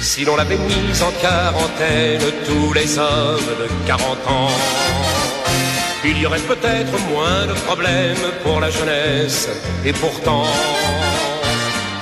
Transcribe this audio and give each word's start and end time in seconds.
si 0.00 0.24
l'on 0.24 0.36
l'avait 0.36 0.58
mise 0.58 1.02
en 1.02 1.10
quarantaine, 1.20 2.20
tous 2.46 2.72
les 2.72 2.98
hommes 2.98 3.50
de 3.58 3.86
40 3.86 4.02
ans. 4.28 4.50
Il 6.04 6.18
y 6.18 6.26
aurait 6.26 6.38
peut-être 6.38 6.92
moins 7.10 7.46
de 7.46 7.52
problèmes 7.66 8.16
pour 8.42 8.60
la 8.60 8.70
jeunesse, 8.70 9.48
et 9.84 9.92
pourtant, 9.92 10.44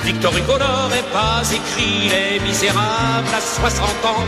Victor 0.04 0.37
Hugo 0.37 0.53
n'aurait 0.53 1.09
pas 1.12 1.43
écrit 1.53 2.11
Les 2.11 2.38
Misérables 2.40 3.35
à 3.35 3.40
60 3.40 3.88
ans, 4.04 4.24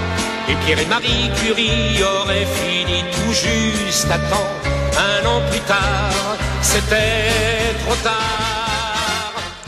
et 0.48 0.54
Pierre 0.64 0.80
et 0.80 0.86
Marie 0.86 1.30
Curie 1.36 2.02
auraient 2.02 2.46
fini 2.46 3.04
tout 3.12 3.32
juste 3.32 4.10
à 4.10 4.18
temps. 4.18 4.50
Un 4.96 5.26
an 5.26 5.42
plus 5.50 5.60
tard, 5.60 6.36
c'était 6.62 7.76
trop 7.84 7.94
tard. 8.02 8.47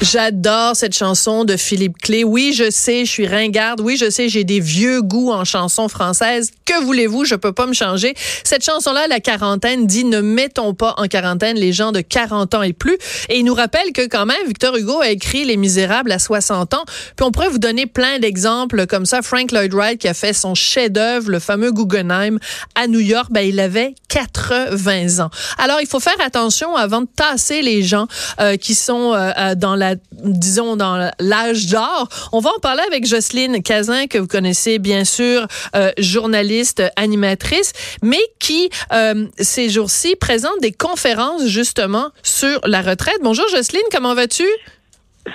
J'adore 0.03 0.77
cette 0.77 0.97
chanson 0.97 1.45
de 1.45 1.59
Philippe 1.59 1.99
Clé. 1.99 2.25
Oui, 2.25 2.55
je 2.55 2.71
sais, 2.71 3.05
je 3.05 3.11
suis 3.11 3.27
ringarde. 3.27 3.83
Oui, 3.83 3.99
je 3.99 4.09
sais, 4.09 4.31
j'ai 4.31 4.45
des 4.45 4.59
vieux 4.59 5.03
goûts 5.03 5.31
en 5.31 5.45
chansons 5.45 5.89
françaises. 5.89 6.53
Que 6.65 6.83
voulez-vous? 6.83 7.27
Je 7.27 7.35
peux 7.35 7.53
pas 7.53 7.67
me 7.67 7.75
changer. 7.75 8.15
Cette 8.43 8.65
chanson-là, 8.65 9.09
la 9.09 9.21
quarantaine, 9.21 9.87
dit 9.87 10.05
ne 10.05 10.23
mettons 10.23 10.73
pas 10.73 10.95
en 10.97 11.07
quarantaine 11.07 11.59
les 11.59 11.75
gens 11.75 11.93
de 11.93 12.01
40 12.01 12.55
ans 12.55 12.63
et 12.63 12.73
plus. 12.73 12.97
Et 13.29 13.41
il 13.41 13.45
nous 13.45 13.53
rappelle 13.53 13.93
que 13.93 14.07
quand 14.07 14.25
même, 14.25 14.47
Victor 14.47 14.75
Hugo 14.75 15.03
a 15.03 15.11
écrit 15.11 15.45
Les 15.45 15.59
Misérables 15.59 16.13
à 16.13 16.19
60 16.19 16.73
ans. 16.73 16.85
Puis 17.17 17.27
on 17.27 17.31
pourrait 17.31 17.51
vous 17.51 17.59
donner 17.59 17.85
plein 17.85 18.19
d'exemples 18.19 18.87
comme 18.87 19.05
ça. 19.05 19.21
Frank 19.21 19.53
Lloyd 19.53 19.75
Wright 19.75 20.01
qui 20.01 20.09
a 20.09 20.15
fait 20.15 20.33
son 20.33 20.55
chef-d'œuvre, 20.55 21.31
le 21.31 21.41
fameux 21.41 21.73
Guggenheim 21.73 22.39
à 22.75 22.87
New 22.87 23.01
York, 23.01 23.27
ben, 23.31 23.43
il 23.43 23.61
avait 23.61 23.95
80 24.09 25.23
ans. 25.23 25.31
Alors, 25.59 25.81
il 25.83 25.87
faut 25.87 26.01
faire 26.01 26.21
attention 26.25 26.75
avant 26.75 27.03
de 27.03 27.09
tasser 27.15 27.61
les 27.61 27.83
gens 27.83 28.07
euh, 28.41 28.57
qui 28.57 28.75
sont 28.75 29.13
euh, 29.13 29.31
euh, 29.37 29.55
dans 29.55 29.77
la 29.77 29.90
disons, 30.13 30.77
dans 30.77 31.11
l'âge 31.19 31.67
d'or. 31.67 32.09
On 32.33 32.41
va 32.41 32.51
en 32.57 32.61
parler 32.61 32.83
avec 32.87 33.07
Jocelyne 33.07 33.63
Cazin, 33.63 34.07
que 34.07 34.19
vous 34.19 34.27
connaissez 34.27 34.79
bien 34.79 35.05
sûr, 35.05 35.47
euh, 35.75 35.91
journaliste, 35.99 36.83
animatrice, 36.97 37.73
mais 38.03 38.21
qui, 38.39 38.71
euh, 38.93 39.27
ces 39.37 39.69
jours-ci, 39.69 40.17
présente 40.17 40.61
des 40.61 40.73
conférences 40.73 41.47
justement 41.47 42.09
sur 42.23 42.61
la 42.65 42.81
retraite. 42.81 43.19
Bonjour 43.23 43.47
Jocelyne, 43.49 43.83
comment 43.93 44.15
vas-tu? 44.15 44.45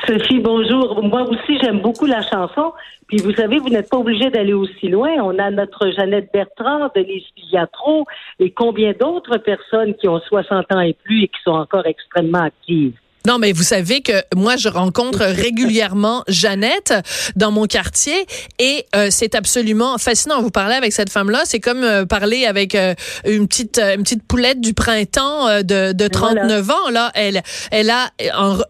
Sophie, 0.07 0.39
bonjour. 0.39 1.03
Moi 1.03 1.21
aussi, 1.29 1.59
j'aime 1.61 1.79
beaucoup 1.79 2.05
la 2.05 2.21
chanson. 2.27 2.73
Puis 3.07 3.17
vous 3.17 3.33
savez, 3.33 3.59
vous 3.59 3.69
n'êtes 3.69 3.89
pas 3.89 3.97
obligé 3.97 4.29
d'aller 4.31 4.53
aussi 4.53 4.87
loin. 4.87 5.11
On 5.21 5.37
a 5.37 5.51
notre 5.51 5.91
Jeannette 5.91 6.29
Bertrand, 6.33 6.89
Denise 6.95 7.23
Pigliatro 7.35 8.05
et 8.39 8.51
combien 8.51 8.93
d'autres 8.99 9.37
personnes 9.37 9.93
qui 9.95 10.07
ont 10.07 10.19
60 10.19 10.71
ans 10.73 10.79
et 10.79 10.93
plus 10.93 11.23
et 11.23 11.27
qui 11.27 11.39
sont 11.43 11.51
encore 11.51 11.85
extrêmement 11.85 12.41
actives. 12.41 12.95
Non, 13.25 13.39
mais 13.39 13.51
vous 13.51 13.63
savez 13.63 14.01
que 14.01 14.13
moi, 14.35 14.55
je 14.55 14.69
rencontre 14.69 15.19
régulièrement 15.25 16.23
Jeannette 16.27 16.93
dans 17.35 17.51
mon 17.51 17.65
quartier 17.65 18.25
et 18.59 18.85
euh, 18.95 19.07
c'est 19.09 19.35
absolument 19.35 19.97
fascinant. 19.97 20.41
Vous 20.41 20.51
parlez 20.51 20.75
avec 20.75 20.93
cette 20.93 21.09
femme-là, 21.09 21.41
c'est 21.45 21.59
comme 21.59 21.83
euh, 21.83 22.05
parler 22.05 22.45
avec 22.45 22.75
euh, 22.75 22.93
une 23.25 23.47
petite 23.47 23.79
une 23.79 24.03
petite 24.03 24.27
poulette 24.27 24.61
du 24.61 24.73
printemps 24.73 25.61
de, 25.61 25.93
de 25.93 26.07
39 26.07 26.69
ans. 26.69 26.89
Là, 26.91 27.11
elle 27.15 27.41
elle 27.71 27.89
a 27.89 28.11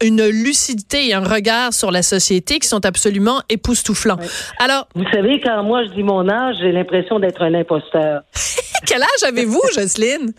une 0.01 0.25
lucidité 0.27 1.09
et 1.09 1.13
un 1.13 1.23
regard 1.23 1.73
sur 1.73 1.91
la 1.91 2.01
société 2.01 2.59
qui 2.59 2.67
sont 2.67 2.85
absolument 2.85 3.41
époustouflants. 3.49 4.19
Alors, 4.59 4.87
vous 4.95 5.05
savez, 5.11 5.41
quand 5.41 5.63
moi 5.63 5.83
je 5.85 5.89
dis 5.91 6.03
mon 6.03 6.27
âge, 6.29 6.55
j'ai 6.61 6.71
l'impression 6.71 7.19
d'être 7.19 7.41
un 7.41 7.53
imposteur. 7.53 8.21
Quel 8.85 9.01
âge 9.01 9.23
avez-vous, 9.27 9.61
Jocelyne? 9.73 10.33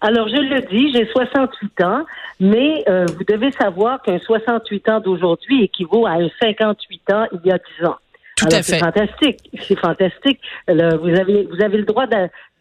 Alors, 0.00 0.28
je 0.28 0.36
le 0.36 0.60
dis, 0.70 0.92
j'ai 0.92 1.06
68 1.10 1.80
ans, 1.82 2.04
mais 2.40 2.84
euh, 2.88 3.06
vous 3.16 3.24
devez 3.24 3.50
savoir 3.52 4.02
qu'un 4.02 4.18
68 4.18 4.88
ans 4.88 5.00
d'aujourd'hui 5.00 5.64
équivaut 5.64 6.06
à 6.06 6.12
un 6.12 6.28
58 6.40 7.12
ans 7.12 7.26
il 7.32 7.48
y 7.48 7.52
a 7.52 7.58
10 7.80 7.86
ans. 7.86 7.96
Tout 8.36 8.46
à 8.46 8.62
fait. 8.62 8.62
C'est 8.62 8.78
fantastique. 8.78 9.50
C'est 9.60 9.78
fantastique. 9.78 10.40
vous 10.68 10.74
avez 10.74 11.48
vous 11.50 11.62
avez 11.62 11.78
le 11.78 11.84
droit 11.84 12.06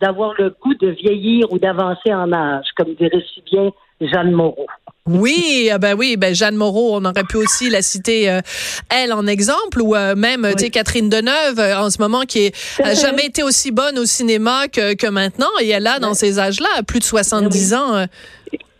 d'avoir 0.02 0.34
le 0.40 0.56
goût 0.62 0.74
de 0.74 0.90
vieillir 0.90 1.52
ou 1.52 1.60
d'avancer 1.60 2.12
en 2.12 2.32
âge, 2.34 2.66
comme 2.76 2.96
dirait 2.96 3.24
si 3.34 3.44
bien 3.52 3.70
Jeanne 4.02 4.32
Moreau. 4.32 4.66
Oui, 5.08 5.70
ah 5.72 5.78
ben 5.78 5.96
oui, 5.98 6.18
ben 6.18 6.36
Jeanne 6.36 6.56
Moreau, 6.56 6.98
on 6.98 7.06
aurait 7.06 7.24
pu 7.24 7.38
aussi 7.38 7.70
la 7.70 7.82
citer 7.82 8.30
euh, 8.30 8.42
elle 8.90 9.14
en 9.14 9.26
exemple 9.26 9.82
ou 9.82 9.96
euh, 9.96 10.16
même 10.16 10.46
tu 10.58 10.66
sais 10.66 10.70
Catherine 10.70 11.10
Deneuve 11.10 11.60
en 11.60 11.90
ce 11.90 12.02
moment 12.02 12.24
qui 12.24 12.52
n'a 12.84 12.94
jamais 12.94 13.28
été 13.28 13.42
aussi 13.42 13.72
bonne 13.72 13.98
au 13.98 14.06
cinéma 14.06 14.68
que, 14.68 14.96
que 14.96 15.08
maintenant 15.08 15.48
et 15.62 15.70
elle 15.70 15.88
a 15.88 16.00
dans 16.00 16.14
ces 16.14 16.40
âges-là 16.40 16.84
plus 16.86 17.00
de 17.00 17.06
70 17.06 17.74
ans 17.74 18.06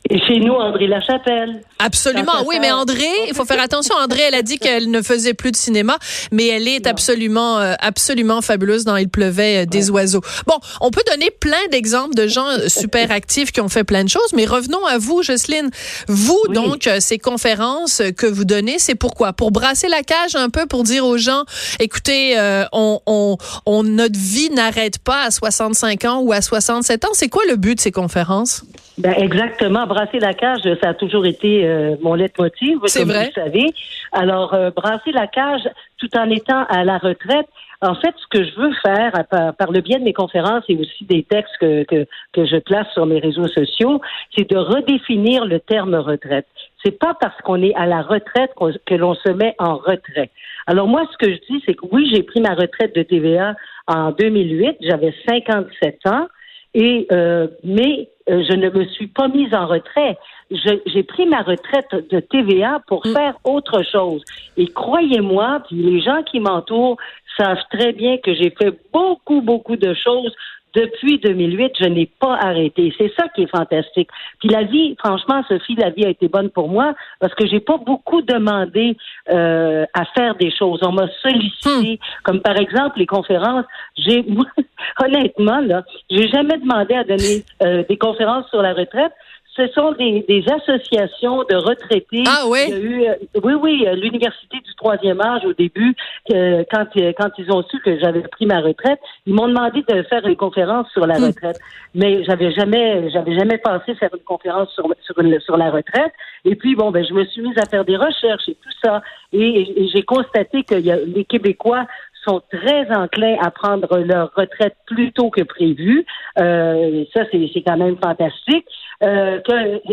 et 0.10 0.20
chez 0.20 0.40
nous, 0.40 0.54
André 0.54 0.88
Lachapelle. 0.88 1.62
Absolument, 1.80 2.44
oui, 2.46 2.58
mais 2.62 2.72
André, 2.72 3.08
il 3.28 3.34
faut 3.34 3.46
faire 3.46 3.62
attention. 3.62 3.96
André, 3.96 4.22
elle 4.28 4.36
a 4.36 4.42
dit 4.42 4.58
qu'elle 4.58 4.90
ne 4.90 5.02
faisait 5.02 5.34
plus 5.34 5.52
de 5.52 5.58
cinéma, 5.58 5.98
mais 6.32 6.48
elle 6.48 6.68
est 6.68 6.88
absolument, 6.88 7.60
euh, 7.60 7.74
absolument 7.80 8.42
fabuleuse 8.42 8.86
dans 8.86 8.96
Il 8.96 9.10
pleuvait 9.10 9.64
euh, 9.64 9.66
des 9.66 9.90
oiseaux. 9.90 10.22
Bon, 10.46 10.56
on 10.82 10.92
peut 10.92 11.04
donner 11.12 11.30
plein 11.32 11.68
d'exemples 11.72 12.16
de 12.16 12.28
gens 12.28 12.48
euh, 12.48 12.70
super 12.70 13.12
actifs 13.12 13.52
qui 13.52 13.60
ont 13.62 13.70
fait 13.70 13.84
plein 13.84 14.04
de 14.04 14.10
choses, 14.10 14.34
mais 14.34 14.46
revenons 14.46 14.86
à 14.86 14.98
vous, 14.98 15.24
Jocelyne. 15.24 15.70
Vous, 16.08 16.42
donc, 16.54 16.90
ces 17.00 17.20
conférences 17.20 18.02
que 18.16 18.28
vous 18.28 18.46
donnez, 18.46 18.80
c'est 18.80 18.96
pourquoi? 18.96 19.34
Pour 19.34 19.52
brasser 19.52 19.88
la 19.88 20.04
cage 20.04 20.36
un 20.36 20.50
peu, 20.50 20.66
pour 20.68 20.84
dire 20.84 21.06
aux 21.06 21.18
gens, 21.18 21.44
écoutez, 21.80 22.38
on, 22.72 23.00
on, 23.06 23.38
on, 23.66 23.84
notre 23.84 24.18
vie 24.18 24.50
n'arrête 24.52 25.00
pas 25.00 25.24
à 25.24 25.32
65 25.32 26.06
ans 26.06 26.20
ou 26.20 26.32
à 26.32 26.42
67 26.42 27.06
ans. 27.06 27.10
C'est 27.14 27.30
quoi 27.30 27.44
le 27.48 27.56
but 27.56 27.76
de 27.76 27.82
ces 27.82 27.92
conférences? 27.92 28.64
Ben 28.98 29.14
exactement. 29.18 29.86
Brasser 29.86 30.20
la 30.20 30.34
cage, 30.34 30.62
ça 30.82 30.90
a 30.90 30.94
toujours 30.94 31.26
été 31.26 31.66
euh, 31.66 31.96
mon 32.02 32.16
leitmotiv, 32.16 32.80
C'est 32.86 33.04
vrai. 33.04 33.28
vous 33.28 33.42
savez. 33.42 33.68
Alors, 34.12 34.54
euh, 34.54 34.72
brasser 34.72 35.12
la 35.12 35.28
cage 35.28 35.70
tout 35.98 36.10
en 36.18 36.30
étant 36.30 36.66
à 36.66 36.84
la 36.84 36.98
retraite. 36.98 37.48
En 37.82 37.94
fait, 37.94 38.16
ce 38.18 38.26
que 38.32 38.44
je 38.44 38.56
veux 38.60 38.74
faire 38.82 39.12
par, 39.30 39.72
le 39.72 39.82
biais 39.82 40.00
de 40.00 40.04
mes 40.04 40.14
conférences 40.14 40.64
et 40.68 40.76
aussi 40.78 41.06
des 41.06 41.22
textes 41.22 41.56
que, 41.62 41.84
que, 41.84 42.08
que 42.34 42.46
je 42.48 42.58
place 42.58 42.88
sur 42.94 43.06
mes 43.06 43.20
réseaux 43.20 43.48
sociaux, 43.48 44.02
c'est 44.36 44.50
de 44.50 44.58
redéfinir 44.58 45.46
le 45.46 45.60
terme 45.60 45.94
retraite. 45.94 46.48
C'est 46.84 46.98
pas 46.98 47.16
parce 47.20 47.40
qu'on 47.42 47.62
est 47.62 47.76
à 47.76 47.86
la 47.86 48.02
retraite 48.02 48.52
que 48.86 48.96
l'on 48.96 49.14
se 49.14 49.30
met 49.30 49.54
en 49.60 49.76
retrait. 49.76 50.32
Alors 50.66 50.88
moi, 50.88 51.04
ce 51.12 51.18
que 51.24 51.32
je 51.32 51.40
dis, 51.48 51.62
c'est 51.68 51.76
que 51.76 51.86
oui, 51.92 52.10
j'ai 52.12 52.24
pris 52.24 52.42
ma 52.42 52.56
retraite 52.56 52.96
de 52.96 53.04
TVA 53.04 53.56
en 53.86 54.12
2008. 54.12 54.78
J'avais 54.82 55.14
57 55.28 56.00
ans. 56.08 56.28
Et 56.74 57.08
euh, 57.12 57.48
mais 57.64 58.10
euh, 58.30 58.44
je 58.48 58.54
ne 58.54 58.70
me 58.70 58.86
suis 58.86 59.08
pas 59.08 59.28
mise 59.28 59.54
en 59.54 59.68
retrait. 59.68 60.18
J'ai 60.52 61.04
pris 61.04 61.26
ma 61.26 61.42
retraite 61.42 61.90
de 62.10 62.20
TVA 62.20 62.82
pour 62.88 63.06
mm. 63.06 63.14
faire 63.14 63.38
autre 63.44 63.84
chose. 63.84 64.24
Et 64.58 64.68
croyez-moi, 64.68 65.64
puis 65.68 65.78
les 65.78 66.02
gens 66.02 66.24
qui 66.24 66.40
m'entourent 66.40 66.98
savent 67.38 67.64
très 67.72 67.94
bien 67.94 68.18
que 68.18 68.34
j'ai 68.34 68.50
fait 68.50 68.78
beaucoup, 68.92 69.42
beaucoup 69.42 69.76
de 69.76 69.94
choses 69.94 70.34
depuis 70.78 71.18
2008, 71.18 71.74
je 71.82 71.88
n'ai 71.88 72.06
pas 72.06 72.36
arrêté. 72.36 72.94
C'est 73.00 73.12
ça 73.18 73.28
qui 73.30 73.44
est 73.44 73.50
fantastique. 73.50 74.10
Puis 74.40 74.50
la 74.50 74.64
vie, 74.64 74.96
franchement, 75.00 75.42
Sophie, 75.48 75.76
la 75.76 75.90
vie 75.90 76.06
a 76.06 76.10
été 76.10 76.28
bonne 76.28 76.52
pour 76.52 76.70
moi 76.70 76.94
parce 77.20 77.34
que 77.34 77.48
j'ai 77.48 77.60
pas 77.60 77.78
beaucoup 77.78 78.22
demandé 78.22 78.96
euh, 79.30 79.86
à 79.96 80.06
faire 80.16 80.36
des 80.36 80.52
choses. 80.52 80.80
On 80.84 80.92
m'a 80.92 81.08
sollicité, 81.24 81.94
hmm. 81.94 82.24
comme 82.24 82.42
par 82.42 82.58
exemple 82.58 83.00
les 83.00 83.08
conférences. 83.08 83.66
J'ai, 83.98 84.24
honnêtement, 85.04 85.62
là, 85.62 85.84
j'ai 86.12 86.28
jamais 86.28 86.58
demandé 86.58 86.94
à 86.94 87.04
donner 87.04 87.44
euh, 87.64 87.84
des 87.90 87.98
conférences 87.98 88.48
sur 88.50 88.62
la 88.62 88.74
retraite 88.74 89.14
ce 89.58 89.68
sont 89.70 89.92
des, 89.94 90.24
des, 90.30 90.46
associations 90.50 91.44
de 91.50 91.56
retraités. 91.56 92.24
Ah 92.28 92.44
oui? 92.48 92.60
Il 92.68 92.70
y 92.70 92.74
a 92.74 92.80
eu, 92.80 93.04
euh, 93.06 93.16
oui, 93.44 93.54
oui, 93.54 93.86
euh, 93.88 93.96
l'université 93.96 94.58
du 94.58 94.76
troisième 94.76 95.20
âge 95.20 95.44
au 95.46 95.54
début, 95.54 95.96
euh, 96.32 96.64
quand, 96.72 96.86
quand 97.18 97.30
ils 97.40 97.52
ont 97.52 97.64
su 97.64 97.80
que 97.80 98.00
j'avais 98.00 98.22
pris 98.22 98.46
ma 98.46 98.62
retraite, 98.62 99.00
ils 99.26 99.34
m'ont 99.34 99.48
demandé 99.48 99.84
de 99.90 100.04
faire 100.04 100.26
une 100.28 100.36
conférence 100.36 100.88
sur 100.92 101.08
la 101.08 101.20
hmm. 101.20 101.26
retraite. 101.26 101.60
Mais 101.96 102.24
j'avais 102.24 102.52
jamais, 102.52 103.10
j'avais 103.10 103.36
jamais 103.36 103.58
pensé 103.58 103.96
faire 103.96 104.12
une 104.14 104.24
conférence 104.24 104.70
sur, 104.74 104.86
sur, 105.02 105.16
sur 105.42 105.58
la 105.58 105.72
retraite. 105.72 106.14
Et 106.46 106.56
puis, 106.56 106.76
bon, 106.76 106.92
ben, 106.92 107.04
je 107.04 107.14
me 107.14 107.26
suis 107.26 107.42
mise 107.42 107.58
à 107.58 107.66
faire 107.66 107.84
des 107.84 107.98
recherches 107.98 108.48
et 108.48 108.56
tout 108.56 108.70
ça. 108.84 109.02
Et, 109.34 109.90
j'ai 109.94 110.04
constaté 110.04 110.64
que 110.64 110.76
y 110.76 110.92
a, 110.92 110.98
les 110.98 111.26
Québécois 111.26 111.86
sont 112.28 112.42
très 112.52 112.92
enclins 112.94 113.38
à 113.42 113.52
prendre 113.52 113.98
leur 114.00 114.32
retraite 114.36 114.76
plus 114.86 115.12
tôt 115.12 115.30
que 115.30 115.44
prévu. 115.44 116.06
Euh, 116.40 117.06
ça, 117.14 117.24
c'est 117.32 117.64
quand 117.66 117.78
même 117.78 117.98
fantastique. 117.98 118.66
Euh, 119.04 119.40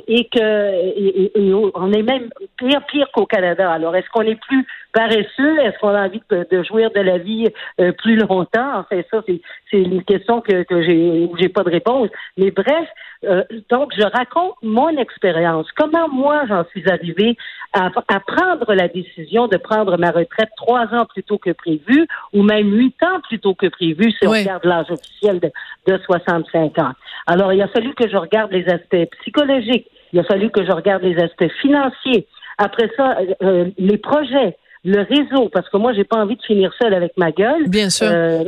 et 0.08 0.24
que 0.30 1.78
on 1.78 1.92
est 1.92 2.02
même 2.02 2.30
pire 2.56 2.80
pire 2.86 3.06
qu'au 3.12 3.26
Canada. 3.26 3.70
Alors, 3.70 3.94
est-ce 3.94 4.08
qu'on 4.08 4.22
est 4.22 4.40
plus 4.40 4.66
paresseux? 4.94 5.58
Est-ce 5.60 5.78
qu'on 5.78 5.94
a 5.94 6.06
envie 6.06 6.22
de, 6.30 6.62
jouir 6.62 6.90
de 6.90 7.00
la 7.00 7.18
vie 7.18 7.46
euh, 7.82 7.92
plus 7.92 8.16
longtemps? 8.16 8.78
En 8.78 8.84
fait, 8.84 9.06
ça, 9.10 9.22
c'est 9.26 9.42
une 9.76 10.02
question 10.04 10.40
que, 10.40 10.62
que 10.62 10.82
j'ai 10.82 11.48
pas 11.50 11.64
de 11.64 11.70
réponse. 11.70 12.08
Mais 12.38 12.50
bref, 12.50 12.88
euh, 13.24 13.44
donc 13.70 13.92
je 13.96 14.04
raconte 14.04 14.54
mon 14.62 14.96
expérience. 14.96 15.66
Comment 15.76 16.08
moi 16.08 16.44
j'en 16.48 16.64
suis 16.70 16.88
arrivée 16.90 17.36
à, 17.72 17.90
prendre 18.20 18.72
la 18.74 18.88
décision 18.88 19.48
de 19.48 19.56
prendre 19.56 19.96
ma 19.98 20.10
retraite 20.10 20.50
trois 20.56 20.86
ans 20.94 21.06
plus 21.06 21.24
tôt 21.24 21.38
que 21.38 21.50
prévu, 21.50 22.06
ou 22.32 22.42
même 22.42 22.72
huit 22.72 22.96
ans 23.02 23.20
plus 23.28 23.38
tôt 23.38 23.54
que 23.54 23.66
prévu 23.66 24.10
si 24.12 24.26
on 24.26 24.30
regarde 24.30 24.64
l'âge 24.64 24.90
officiel 24.90 25.40
de, 25.40 25.50
de 25.86 25.98
65 26.04 26.78
ans. 26.78 26.92
Alors, 27.26 27.52
il 27.52 27.62
a 27.62 27.68
fallu 27.68 27.94
que 27.94 28.08
je 28.08 28.16
regarde 28.16 28.52
les 28.52 28.66
aspects 28.66 29.10
psychologique. 29.20 29.86
Il 30.12 30.20
a 30.20 30.24
fallu 30.24 30.50
que 30.50 30.64
je 30.64 30.72
regarde 30.72 31.02
les 31.02 31.16
aspects 31.22 31.50
financiers. 31.60 32.26
Après 32.58 32.90
ça, 32.96 33.18
euh, 33.18 33.34
euh, 33.42 33.70
les 33.78 33.98
projets. 33.98 34.56
le 34.86 35.00
réseau, 35.00 35.48
parce 35.48 35.68
que 35.70 35.78
moi, 35.78 35.94
j'ai 35.94 36.04
pas 36.04 36.18
envie 36.18 36.36
de 36.36 36.42
finir 36.42 36.70
seule 36.80 36.92
avec 36.92 37.12
ma 37.16 37.32
gueule. 37.32 37.68
Bien 37.68 37.88
sûr. 37.88 38.06
Euh, 38.10 38.44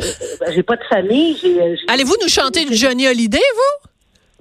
j'ai 0.55 0.62
pas 0.62 0.76
de 0.76 0.84
famille. 0.84 1.37
Allez-vous 1.88 2.17
nous 2.20 2.29
chanter 2.29 2.67
du 2.67 2.75
Johnny 2.75 3.06
Hallyday, 3.06 3.38
vous? 3.38 3.88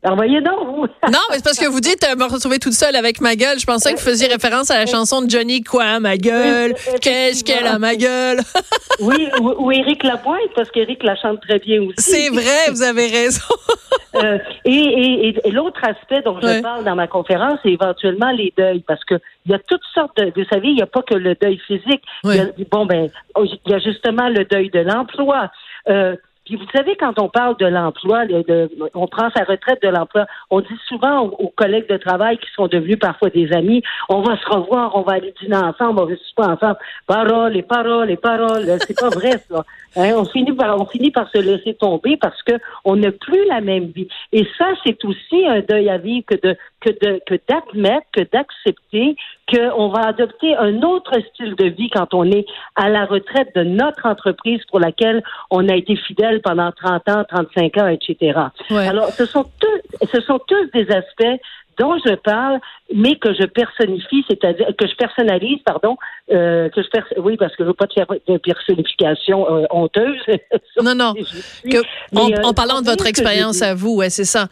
Envoyez 0.06 0.42
donc, 0.42 0.68
vous. 0.68 0.82
non, 1.12 1.20
mais 1.30 1.38
c'est 1.38 1.44
parce 1.44 1.60
que 1.60 1.68
vous 1.68 1.80
dites 1.80 2.04
euh, 2.04 2.16
me 2.16 2.26
retrouver 2.26 2.60
toute 2.60 2.74
seule 2.74 2.96
avec 2.96 3.22
ma 3.22 3.36
gueule. 3.36 3.60
Je 3.60 3.66
pensais 3.66 3.94
que 3.94 4.00
vous 4.00 4.06
faisiez 4.06 4.28
référence 4.28 4.70
à 4.70 4.78
la 4.78 4.86
chanson 4.86 5.22
de 5.22 5.30
Johnny 5.30 5.64
quoi, 5.64 6.00
ma 6.00 6.18
gueule? 6.18 6.76
Qu'est-ce 7.02 7.44
qu'elle 7.44 7.66
a, 7.66 7.80
ma 7.80 7.96
gueule? 7.96 8.40
oui, 9.00 9.28
ou, 9.42 9.72
Éric 9.72 10.04
Lapointe, 10.04 10.52
parce 10.56 10.70
qu'Éric 10.70 11.04
la 11.04 11.16
chante 11.16 11.42
très 11.42 11.60
bien 11.60 11.82
aussi. 11.82 11.96
C'est 11.98 12.30
vrai, 12.30 12.70
vous 12.70 12.84
avez 12.84 13.08
raison. 13.08 13.42
euh, 14.16 14.38
et, 14.64 14.72
et, 14.72 15.48
et, 15.48 15.52
l'autre 15.52 15.82
aspect 15.84 16.22
dont 16.22 16.40
je 16.40 16.62
parle 16.62 16.84
dans 16.84 16.96
ma 16.96 17.08
conférence, 17.08 17.60
c'est 17.64 17.72
éventuellement 17.72 18.32
les 18.32 18.54
deuils, 18.56 18.84
parce 18.88 19.04
que 19.06 19.16
il 19.46 19.52
y 19.52 19.56
a 19.56 19.60
toutes 19.60 19.84
sortes 19.94 20.18
de, 20.18 20.32
vous 20.36 20.48
savez, 20.50 20.70
il 20.70 20.76
n'y 20.76 20.82
a 20.82 20.88
pas 20.88 21.02
que 21.02 21.16
le 21.16 21.36
deuil 21.36 21.60
physique. 21.66 22.04
Il 22.24 22.36
y 22.36 22.40
a, 22.40 22.48
bon, 22.72 22.86
ben, 22.86 23.10
il 23.44 23.60
y 23.72 23.74
a 23.74 23.80
justement 23.80 24.30
le 24.30 24.46
deuil 24.46 24.70
de 24.70 24.80
l'emploi. 24.80 25.52
Euh, 25.90 26.16
puis 26.46 26.56
vous 26.58 26.66
savez, 26.74 26.96
quand 26.96 27.20
on 27.20 27.28
parle 27.28 27.58
de 27.58 27.66
l'emploi, 27.66 28.26
de, 28.28 28.70
on 28.94 29.08
prend 29.08 29.30
sa 29.32 29.44
retraite 29.44 29.82
de 29.82 29.90
l'emploi, 29.90 30.28
on 30.52 30.62
dit 30.62 30.80
souvent 30.88 31.22
aux, 31.22 31.50
collègues 31.50 31.90
de 31.90 31.98
travail 31.98 32.38
qui 32.38 32.48
sont 32.56 32.68
devenus 32.68 33.00
parfois 33.00 33.32
des 33.32 33.52
amis, 33.52 33.82
on 34.10 34.22
va 34.22 34.38
se 34.38 34.48
revoir, 34.48 34.96
on 34.96 35.02
va 35.02 35.14
aller 35.14 35.34
dîner 35.42 35.58
ensemble, 35.58 36.02
on 36.02 36.06
va 36.06 36.16
se 36.16 36.24
souper 36.24 36.44
ensemble. 36.44 36.78
Paroles 37.08 37.58
et 37.58 37.64
paroles 37.64 38.12
et 38.12 38.18
paroles, 38.18 38.66
c'est 38.88 39.00
pas 39.00 39.10
vrai 39.10 39.32
ça. 39.50 39.66
Hein, 39.98 40.12
on 40.18 40.26
finit 40.26 40.52
par 40.52 40.80
on 40.80 40.86
finit 40.86 41.12
par 41.12 41.30
se 41.30 41.40
laisser 41.40 41.74
tomber 41.74 42.18
parce 42.18 42.42
que 42.44 42.54
on 42.84 42.98
n'a 42.98 43.12
plus 43.12 43.46
la 43.48 43.62
même 43.62 43.86
vie. 43.86 44.10
Et 44.32 44.46
ça, 44.58 44.68
c'est 44.86 45.04
aussi 45.06 45.48
un 45.48 45.62
deuil 45.62 45.90
à 45.90 45.98
vivre 45.98 46.26
que 46.28 46.36
de 46.36 46.58
que 46.82 46.90
de 46.90 47.22
que 47.26 47.40
d'admettre, 47.48 48.06
que 48.12 48.22
d'accepter 48.22 49.16
qu'on 49.52 49.90
va 49.90 50.08
adopter 50.08 50.56
un 50.56 50.82
autre 50.82 51.14
style 51.30 51.56
de 51.56 51.66
vie 51.66 51.90
quand 51.90 52.14
on 52.14 52.24
est 52.32 52.46
à 52.76 52.90
la 52.90 53.06
retraite 53.06 53.54
de 53.56 53.64
notre 53.64 54.06
entreprise 54.08 54.62
pour 54.70 54.80
laquelle 54.80 55.24
on 55.52 55.68
a 55.70 55.76
été 55.76 55.96
fidèle 55.96 56.42
pendant 56.42 56.72
30 56.72 57.10
ans, 57.10 57.24
35 57.30 57.78
ans, 57.78 57.88
etc. 57.88 58.40
Alors, 58.72 59.10
ce 59.10 59.26
sont 59.26 59.46
tous, 59.60 60.08
ce 60.12 60.22
sont 60.22 60.40
tous 60.48 60.66
des 60.74 60.90
aspects 60.92 61.42
dont 61.78 61.98
je 62.06 62.16
parle, 62.16 62.60
mais 62.94 63.16
que 63.16 63.34
je 63.34 63.46
personnifie, 63.46 64.24
c'est-à-dire 64.30 64.68
que 64.78 64.88
je 64.88 64.96
personnalise, 64.96 65.60
pardon, 65.66 65.98
euh, 66.32 66.70
que 66.70 66.82
je 66.82 66.90
pers 66.90 67.06
oui, 67.18 67.38
parce 67.38 67.56
que 67.56 67.64
je 67.64 67.68
veux 67.68 67.74
pas 67.74 67.88
te 67.88 67.94
faire 67.94 68.08
de 68.08 68.38
personnification 68.38 69.52
euh, 69.52 69.66
honteuse. 69.70 70.22
non, 70.84 70.96
non. 70.96 71.14
en, 72.16 72.32
euh, 72.32 72.54
parlant 72.54 72.82
de 72.82 72.86
votre 72.86 73.08
expérience 73.08 73.62
à 73.62 73.74
vous, 73.74 73.96
ouais, 73.98 74.10
c'est 74.10 74.26
ça. 74.26 74.48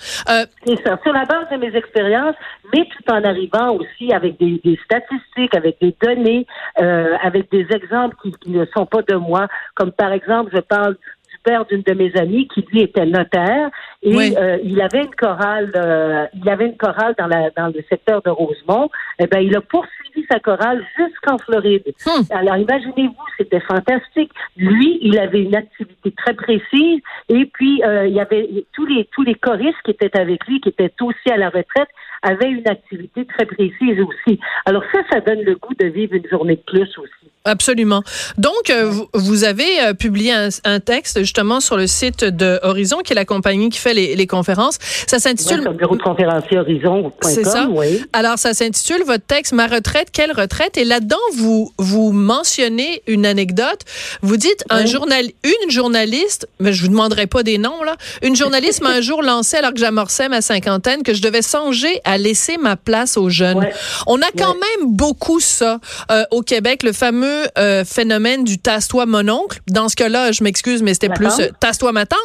C'est 0.66 0.82
ça. 0.84 1.00
Sur 1.04 1.14
la 1.14 1.26
base 1.26 1.50
de 1.52 1.58
mes 1.58 1.76
expériences, 1.76 2.36
mais 2.74 2.86
tout 2.86 3.12
en 3.12 3.24
arrivant 3.24 3.76
aussi 3.76 4.14
avec 4.14 4.40
des, 4.40 4.60
des 4.64 4.80
statistiques, 4.86 5.56
avec 5.56 5.78
des 5.82 5.96
données, 6.02 6.46
avec 6.76 7.52
des 7.52 7.68
exemples 7.72 8.16
qui, 8.22 8.32
qui 8.42 8.52
ne 8.52 8.66
sont 8.76 8.86
pas 8.86 9.02
de 9.02 9.16
moi, 9.16 9.48
comme 9.76 9.92
par 9.92 10.12
exemple, 10.12 10.52
je 10.54 10.60
parle 10.60 10.96
père 11.44 11.66
d'une 11.66 11.82
de 11.82 11.94
mes 11.94 12.16
amies 12.16 12.48
qui 12.48 12.66
lui 12.72 12.82
était 12.82 13.06
notaire. 13.06 13.70
Et 14.02 14.38
euh, 14.38 14.58
il 14.64 14.82
avait 14.82 15.04
une 15.04 15.16
chorale 15.16 15.72
euh, 15.76 16.26
il 16.34 16.50
avait 16.50 16.68
une 16.68 16.78
chorale 16.78 17.16
dans 17.18 17.28
la 17.28 17.50
dans 17.52 17.68
le 17.68 17.84
secteur 17.90 18.22
de 18.22 18.30
Rosemont. 18.30 18.90
Eh 19.20 19.28
ben 19.28 19.40
il 19.40 19.56
a 19.56 19.62
poursuivi 19.62 20.26
sa 20.30 20.40
chorale 20.40 20.86
jusqu'en 20.98 21.38
Floride. 21.38 21.84
Hmm. 22.06 22.24
alors 22.32 22.58
imaginez-vous 22.58 23.26
c'était 23.38 23.62
fantastique. 23.62 24.32
Lui 24.58 25.00
il 25.02 25.18
avait 25.20 25.42
une 25.42 25.56
activité 25.56 26.12
très 26.12 26.34
précise. 26.34 27.02
Et 27.30 27.46
puis 27.46 27.84
euh, 27.84 28.08
il 28.08 28.14
y 28.14 28.20
avait 28.20 28.66
tous 28.74 28.86
les 28.86 29.08
tous 29.12 29.24
les 29.24 29.36
choristes 29.36 29.82
qui 29.86 29.92
étaient 29.92 30.18
avec 30.18 30.46
lui 30.48 30.60
qui 30.62 30.70
étaient 30.70 30.94
aussi 31.02 31.30
à 31.32 31.38
la 31.38 31.50
retraite 31.50 31.90
avaient 32.22 32.50
une 32.50 32.68
activité 32.68 33.26
très 33.26 33.46
précise 33.46 34.00
aussi. 34.00 34.40
Alors 34.66 34.84
ça 34.92 35.00
ça 35.12 35.20
donne 35.20 35.42
le 35.42 35.56
goût 35.56 35.74
de 35.80 35.88
vivre 35.88 36.14
une 36.14 36.28
journée 36.28 36.56
de 36.56 36.62
plus 36.62 36.98
aussi 36.98 37.33
Absolument. 37.46 38.04
Donc, 38.38 38.70
euh, 38.70 38.90
vous, 39.14 39.44
avez 39.44 39.82
euh, 39.82 39.94
publié 39.94 40.32
un, 40.32 40.80
texte 40.80 41.20
justement 41.20 41.60
sur 41.60 41.76
le 41.76 41.88
site 41.88 42.24
de 42.24 42.58
Horizon, 42.64 43.00
qui 43.04 43.12
est 43.12 43.16
la 43.16 43.26
compagnie 43.26 43.70
qui 43.70 43.80
fait 43.80 43.94
les, 43.94 44.28
conférences. 44.28 44.78
Ça 45.08 45.20
s'intitule. 45.20 45.68
Ouais, 45.68 45.74
bureau 45.74 45.98
de 45.98 46.02
conférencier 46.02 46.58
Horizon. 46.58 47.12
C'est 47.22 47.44
ça. 47.44 47.68
Oui. 47.70 48.02
Alors, 48.14 48.38
ça 48.38 48.54
s'intitule 48.54 49.04
votre 49.06 49.26
texte 49.26 49.52
Ma 49.52 49.68
retraite, 49.68 50.08
quelle 50.12 50.32
retraite? 50.32 50.78
Et 50.78 50.86
là-dedans, 50.86 51.18
vous 51.36 51.72
vous 51.78 52.12
mentionnez 52.14 53.04
une 53.08 53.26
anecdote. 53.26 53.82
Vous 54.22 54.38
dites 54.38 54.64
un 54.70 54.86
journal, 54.86 55.26
une 55.44 55.70
journaliste, 55.70 56.48
mais 56.62 56.72
je 56.72 56.82
vous 56.82 56.88
demanderai 56.88 57.28
pas 57.28 57.44
des 57.44 57.58
noms 57.58 57.84
là. 57.84 57.98
Une 58.22 58.36
journaliste 58.36 58.82
m'a 58.82 58.92
un 58.92 59.02
jour 59.02 59.22
lancé 59.24 59.58
alors 59.58 59.74
que 59.74 59.80
j'amorçais 59.80 60.30
ma 60.30 60.42
cinquantaine 60.42 61.04
que 61.04 61.14
je 61.14 61.22
devais 61.22 61.42
songer 61.42 62.00
à 62.06 62.18
laisser 62.18 62.58
ma 62.58 62.78
place 62.78 63.18
aux 63.18 63.30
jeunes. 63.30 63.68
On 64.08 64.22
a 64.22 64.32
quand 64.38 64.54
même 64.54 64.96
beaucoup 64.96 65.42
ça 65.42 65.80
euh, 66.10 66.24
au 66.32 66.42
Québec, 66.42 66.84
le 66.84 66.94
fameux 66.94 67.33
euh, 67.58 67.84
phénomène 67.86 68.44
du 68.44 68.58
tasse-toi 68.58 69.06
mon 69.06 69.28
oncle. 69.30 69.60
Dans 69.68 69.90
ce 69.90 69.96
cas-là, 69.96 70.32
je 70.32 70.44
m'excuse, 70.44 70.82
mais 70.84 70.94
c'était 70.94 71.10
plus 71.10 71.40
euh, 71.40 71.50
tasse-toi 71.60 71.92
ma 71.92 72.06
tante. 72.06 72.20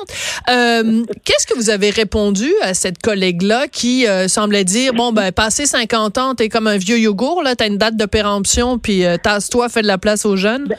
Euh, 0.51 1.03
qu'est-ce 1.25 1.47
que 1.47 1.55
vous 1.55 1.71
avez 1.71 1.91
répondu 1.91 2.49
à 2.63 2.75
cette 2.75 3.01
collègue-là 3.03 3.69
qui 3.69 4.07
semblait 4.29 4.65
dire, 4.65 4.93
bon, 4.95 5.13
ben, 5.13 5.33
passé 5.33 5.67
50 5.67 6.19
ans, 6.19 6.35
t'es 6.35 6.49
comme 6.49 6.67
un 6.67 6.77
vieux 6.77 6.99
yogourt, 6.99 7.43
là, 7.43 7.55
t'as 7.55 7.69
une 7.69 7.79
date 7.79 7.97
de 7.97 8.07
péremption, 8.07 8.79
puis 8.79 9.05
tasse-toi, 9.23 9.69
fais 9.69 9.83
de 9.83 9.87
la 9.87 9.99
place 9.99 10.25
aux 10.25 10.37
jeunes? 10.37 10.67
Ben, 10.69 10.77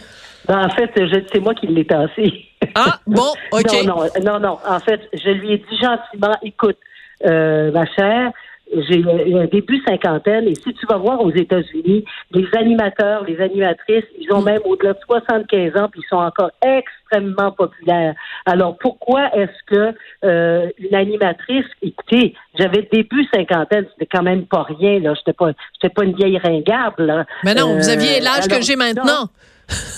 ben, 0.48 0.66
en 0.66 0.70
fait, 0.70 0.92
c'est 1.32 1.40
moi 1.40 1.54
qui 1.54 1.68
l'ai 1.68 1.86
tassé. 1.86 2.46
Ah, 2.76 3.00
bon, 3.06 3.32
OK. 3.52 3.86
non, 3.86 3.96
non, 3.96 4.10
non, 4.24 4.40
non. 4.40 4.58
En 4.68 4.80
fait, 4.80 5.02
je 5.14 5.30
lui 5.30 5.54
ai 5.54 5.58
dit 5.58 5.78
gentiment, 5.82 6.36
écoute, 6.44 6.78
ma 7.24 7.86
chère, 7.96 8.32
j'ai 8.72 9.04
un 9.36 9.46
début 9.46 9.82
cinquantaine 9.88 10.48
et 10.48 10.56
si 10.56 10.74
tu 10.74 10.86
vas 10.88 10.98
voir 10.98 11.22
aux 11.22 11.32
États-Unis, 11.32 12.06
les 12.32 12.48
animateurs, 12.54 13.24
les 13.26 13.42
animatrices, 13.42 14.06
ils 14.20 14.32
ont 14.32 14.42
même 14.42 14.60
au-delà 14.66 14.94
de 14.94 15.00
75 15.06 15.76
ans 15.78 15.90
puis 15.92 16.02
ils 16.04 16.10
sont 16.10 16.18
encore 16.18 16.52
extrêmement 16.62 17.52
populaires. 17.52 18.14
Alors 18.46 18.78
pourquoi 18.78 19.36
est-ce 19.36 19.64
que 19.66 19.98
euh, 20.24 20.70
une 20.78 20.96
animatrice, 20.96 21.66
écoutez, 21.82 22.36
j'avais 22.58 22.88
début 22.92 23.26
cinquantaine, 23.34 23.86
c'était 23.94 24.10
quand 24.12 24.24
même 24.24 24.46
pas 24.46 24.64
rien 24.64 25.00
là, 25.00 25.14
j'étais 25.16 25.34
pas 25.34 25.52
j'étais 25.74 25.94
pas 25.94 26.04
une 26.04 26.16
vieille 26.16 26.38
ringarde 26.38 27.26
Mais 27.44 27.56
non, 27.56 27.76
vous 27.76 27.90
aviez 27.90 28.18
euh, 28.18 28.24
l'âge 28.24 28.48
que 28.48 28.62
j'ai 28.62 28.76
maintenant. 28.76 29.30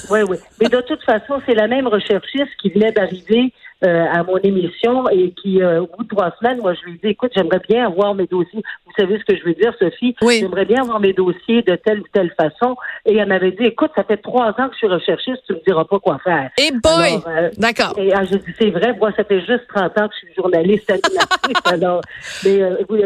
Oui, 0.10 0.20
oui. 0.28 0.38
Mais 0.60 0.68
de 0.68 0.82
toute 0.82 1.02
façon, 1.04 1.42
c'est 1.46 1.56
la 1.56 1.68
même 1.68 1.88
recherchiste 1.88 2.50
qui 2.62 2.70
venait 2.70 2.92
d'arriver 2.92 3.54
euh, 3.84 4.06
à 4.12 4.24
mon 4.24 4.38
émission 4.38 5.10
et 5.10 5.32
qui, 5.32 5.62
euh, 5.62 5.82
au 5.82 5.88
bout 5.88 6.04
de 6.04 6.10
trois 6.10 6.34
semaines, 6.40 6.60
moi, 6.62 6.74
je 6.74 6.82
lui 6.86 6.94
ai 6.94 7.00
dit, 7.04 7.10
écoute, 7.10 7.32
j'aimerais 7.36 7.62
bien 7.68 7.88
avoir 7.88 8.14
mes 8.14 8.28
dossiers. 8.28 8.62
Vous 8.86 8.92
savez 8.96 9.18
ce 9.18 9.26
que 9.26 9.36
je 9.36 9.44
veux 9.44 9.56
dire, 9.56 9.74
Sophie? 9.80 10.16
Oui. 10.22 10.40
J'aimerais 10.40 10.66
bien 10.66 10.82
avoir 10.82 11.00
mes 11.00 11.14
dossiers 11.14 11.64
de 11.64 11.76
telle 11.76 12.02
ou 12.02 12.06
telle 12.14 12.32
façon. 12.40 12.76
Et 13.06 13.16
elle 13.18 13.28
m'avait 13.28 13.52
dit, 13.52 13.64
écoute, 13.64 13.90
ça 13.96 14.04
fait 14.04 14.18
trois 14.18 14.50
ans 14.50 14.68
que 14.68 14.74
je 14.74 14.78
suis 14.78 14.88
recherchiste, 14.88 15.40
tu 15.48 15.54
me 15.54 15.62
diras 15.66 15.86
pas 15.86 16.00
quoi 16.00 16.20
faire. 16.24 16.52
Et 16.60 16.72
boy! 16.72 17.22
Euh, 17.28 17.50
D'accord. 17.58 17.94
Et 17.98 18.14
ah, 18.14 18.24
je 18.24 18.38
dis, 18.38 18.54
c'est 18.60 18.70
vrai, 18.70 18.96
moi, 19.00 19.12
ça 19.18 19.24
fait 19.24 19.40
juste 19.40 19.68
30 19.74 19.98
ans 19.98 20.08
que 20.08 20.14
je 20.14 20.28
suis 20.28 20.36
journaliste 20.36 20.92
alors, 21.66 22.02
mais, 22.44 22.60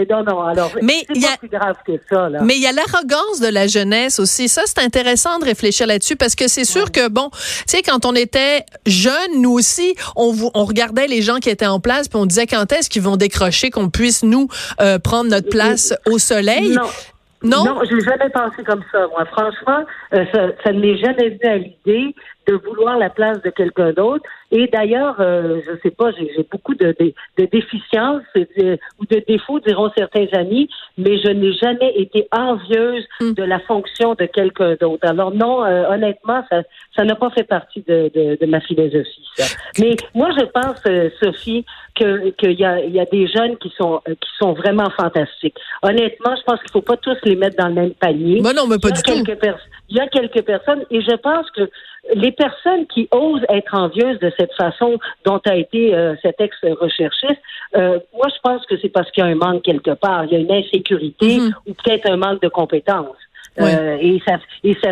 non, 0.10 0.24
non, 0.24 0.42
alors, 0.42 0.72
mais 0.82 1.06
c'est 1.08 1.22
pas 1.22 1.38
plus 1.38 1.50
grave 1.50 1.76
que 1.86 1.94
ça, 2.10 2.30
là. 2.30 2.42
Mais 2.44 2.56
il 2.56 2.62
y 2.62 2.68
a 2.68 2.72
l'arrogance 2.72 3.40
de 3.40 3.48
la 3.48 3.68
jeunesse 3.68 4.20
aussi. 4.20 4.50
Ça, 4.50 4.64
c'est 4.66 4.80
intéressant 4.80 5.40
de 5.40 5.46
réfléchir 5.46 5.88
là-dessus 5.88 6.16
parce 6.16 6.36
que 6.36 6.48
c'est 6.48 6.66
sûr 6.66 6.92
que, 6.92 7.08
bon, 7.08 7.30
tu 7.32 7.64
sais, 7.68 7.82
quand 7.82 8.06
on 8.06 8.14
était 8.14 8.64
jeunes, 8.86 9.42
nous 9.42 9.52
aussi, 9.52 9.96
on, 10.16 10.34
on 10.54 10.65
on 10.66 10.68
regardait 10.68 11.06
les 11.06 11.22
gens 11.22 11.38
qui 11.38 11.50
étaient 11.52 11.68
en 11.68 11.80
place, 11.80 12.08
puis 12.08 12.18
on 12.18 12.26
disait 12.26 12.48
quand 12.48 12.72
est-ce 12.72 12.90
qu'ils 12.90 13.04
vont 13.04 13.18
décrocher, 13.18 13.70
qu'on 13.70 13.90
puisse 13.90 14.24
nous 14.24 14.48
euh, 14.82 14.98
prendre 14.98 15.30
notre 15.30 15.50
place 15.50 15.94
au 16.08 16.18
soleil? 16.18 16.72
Non. 16.72 16.82
Non, 17.44 17.64
non 17.64 17.82
je 17.88 17.94
n'ai 17.94 18.02
jamais 18.02 18.30
pensé 18.30 18.64
comme 18.64 18.82
ça. 18.92 19.06
Moi, 19.12 19.24
franchement, 19.26 19.86
euh, 20.14 20.26
ça, 20.34 20.48
ça 20.64 20.72
ne 20.72 20.80
m'est 20.80 20.98
jamais 20.98 21.30
venu 21.30 21.46
à 21.46 21.58
l'idée 21.58 22.16
de 22.48 22.54
vouloir 22.54 22.98
la 22.98 23.10
place 23.10 23.42
de 23.42 23.50
quelqu'un 23.50 23.92
d'autre. 23.92 24.24
Et 24.52 24.68
d'ailleurs, 24.68 25.16
euh, 25.20 25.62
je 25.66 25.72
sais 25.84 25.92
pas, 25.92 26.12
j'ai 26.12 26.48
beaucoup 26.50 26.76
de, 26.76 26.96
de, 27.00 27.14
de 27.38 27.46
déficiences 27.46 28.22
ou 29.00 29.06
de 29.06 29.24
défauts, 29.28 29.60
diront 29.60 29.92
certains 29.98 30.28
amis, 30.34 30.70
mais 30.98 31.18
je 31.20 31.30
n'ai 31.30 31.54
jamais 31.54 31.94
été 31.96 32.28
envieuse 32.32 33.06
hmm. 33.20 33.34
de 33.34 33.44
la 33.44 33.60
fonction 33.60 34.14
de 34.14 34.26
quelqu'un 34.26 34.76
d'autre. 34.80 35.08
Alors 35.08 35.34
non, 35.34 35.64
euh, 35.66 35.90
honnêtement, 35.90 36.44
ça 36.50 36.62
ça 36.96 37.04
n'a 37.04 37.16
pas 37.16 37.30
fait 37.32 37.44
partie 37.44 37.84
de, 37.88 38.10
de, 38.14 38.38
de, 38.40 38.46
ma 38.46 38.62
philosophie. 38.62 39.28
Ça. 39.36 39.56
Mais 39.80 39.96
moi, 40.14 40.30
je 40.40 40.46
pense, 40.46 40.80
euh, 40.88 41.10
Sophie, 41.22 41.66
que 41.96 42.30
qu'il 42.32 42.60
y 42.60 42.66
a, 42.66 42.80
y 42.86 43.00
a 43.00 43.06
des 43.06 43.28
jeunes 43.28 43.58
qui 43.58 43.72
sont 43.78 44.02
euh, 44.08 44.14
qui 44.14 44.30
sont 44.40 44.54
vraiment 44.54 44.90
fantastiques. 44.92 45.58
Honnêtement, 45.82 46.36
je 46.38 46.44
pense 46.44 46.60
qu'il 46.62 46.72
faut 46.72 46.82
pas 46.82 46.98
tous 46.98 47.18
les 47.24 47.36
mettre 47.36 47.58
dans 47.58 47.68
le 47.68 47.74
même 47.74 47.94
panier. 47.94 48.42
Mais 48.42 48.54
non, 48.54 48.68
mais 48.68 48.80
pas 48.80 48.92
du 48.92 49.02
tout. 49.02 49.12
Il 49.90 49.98
y 49.98 50.00
a 50.00 50.08
quelques 50.08 50.42
personnes, 50.42 50.84
et 50.90 51.02
je 51.02 51.16
pense 51.18 51.50
que 51.52 51.70
les 52.14 52.32
personnes 52.32 52.86
qui 52.88 53.08
osent 53.12 53.46
être 53.50 53.74
envieuses 53.74 54.20
de 54.20 54.32
cette 54.38 54.54
façon 54.54 55.00
dont 55.26 55.42
a 55.46 55.56
été 55.56 55.96
euh, 55.96 56.16
cet 56.22 56.40
ex-recherchiste, 56.40 57.42
euh, 57.76 58.00
moi, 58.14 58.28
je 58.30 58.40
pense 58.44 58.66
que 58.66 58.76
c'est 58.82 58.90
parce 58.90 59.10
qu'il 59.12 59.24
y 59.24 59.28
a 59.28 59.30
un 59.30 59.36
manque 59.36 59.64
quelque 59.64 59.92
part. 59.92 60.26
Il 60.26 60.34
y 60.34 60.36
a 60.36 60.40
une 60.40 60.52
insécurité 60.52 61.38
mm-hmm. 61.38 61.54
ou 61.68 61.74
peut-être 61.74 62.10
un 62.10 62.18
manque 62.18 62.42
de 62.42 62.48
compétences. 62.48 63.18
Euh, 63.60 63.98
et 64.02 64.22
ça, 64.28 64.38
et 64.64 64.76
ça, 64.84 64.90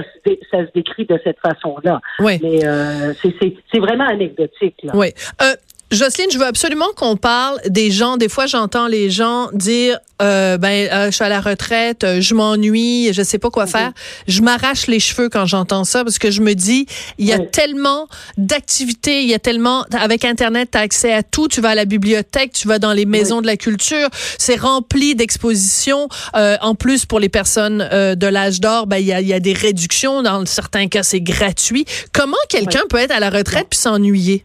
ça, 0.52 0.66
se 0.66 0.72
décrit 0.74 1.06
de 1.06 1.20
cette 1.24 1.40
façon-là. 1.40 2.00
Oui. 2.20 2.40
Mais 2.42 2.66
euh, 2.66 3.14
c'est 3.22 3.80
vraiment 3.80 4.08
anecdotique. 4.08 4.78
Là. 4.84 4.94
Oui. 4.96 5.08
Euh, 5.42 5.54
Jocelyne, 5.94 6.32
je 6.32 6.40
veux 6.40 6.46
absolument 6.46 6.90
qu'on 6.96 7.18
parle 7.18 7.60
des 7.68 7.92
gens. 7.92 8.18
Des 8.18 8.28
fois, 8.28 8.48
j'entends 8.48 8.88
les 8.88 9.12
gens 9.12 9.50
dire, 9.54 10.00
euh, 10.24 10.58
ben, 10.58 10.90
euh, 10.92 11.06
je 11.08 11.12
suis 11.12 11.24
à 11.24 11.30
la 11.30 11.40
retraite, 11.40 12.04
euh, 12.04 12.20
je 12.20 12.34
m'ennuie, 12.34 13.14
je 13.14 13.22
sais 13.22 13.38
pas 13.38 13.52
quoi 13.52 13.68
faire. 13.68 13.92
Je 14.28 14.42
m'arrache 14.42 14.88
les 14.88 15.00
cheveux 15.00 15.30
quand 15.30 15.46
j'entends 15.46 15.84
ça 15.84 16.04
parce 16.04 16.18
que 16.18 16.32
je 16.32 16.42
me 16.42 16.56
dis, 16.56 16.88
il 17.20 17.28
y 17.28 17.34
a 17.34 17.40
tellement 17.40 18.08
d'activités, 18.38 19.22
il 19.22 19.30
y 19.30 19.36
a 19.36 19.40
tellement, 19.40 19.86
avec 19.92 20.26
Internet, 20.26 20.70
tu 20.72 20.78
as 20.78 20.82
accès 20.82 21.14
à 21.14 21.22
tout. 21.22 21.48
Tu 21.48 21.62
vas 21.62 21.70
à 21.70 21.76
la 21.76 21.86
bibliothèque, 21.86 22.54
tu 22.54 22.68
vas 22.68 22.80
dans 22.80 22.94
les 22.94 23.06
maisons 23.06 23.42
de 23.42 23.48
la 23.48 23.58
culture. 23.58 24.10
C'est 24.40 24.60
rempli 24.60 25.14
d'expositions. 25.16 26.08
en 26.34 26.76
plus, 26.76 27.06
pour 27.06 27.20
les 27.20 27.30
personnes 27.30 27.78
de 27.80 28.28
l'âge 28.28 28.60
d'or, 28.62 28.88
ben, 28.88 28.98
il 28.98 29.06
y 29.06 29.14
a, 29.14 29.22
y 29.22 29.34
a 29.34 29.40
des 29.40 29.54
réductions. 29.54 30.24
Dans 30.24 30.46
certains 30.46 30.88
cas, 30.88 31.04
c'est 31.04 31.22
gratuit. 31.22 31.86
Comment 32.14 32.38
quelqu'un 32.50 32.82
peut 32.90 32.98
être 32.98 33.12
à 33.12 33.20
la 33.20 33.30
retraite 33.30 33.68
puis 33.70 33.80
s'ennuyer? 33.80 34.44